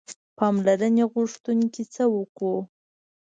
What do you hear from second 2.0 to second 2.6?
وکړو.